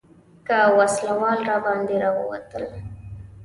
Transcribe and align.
که 0.47 0.57
وسله 0.77 1.13
وال 1.19 1.39
راباندې 1.49 1.95
راووتل. 2.03 2.63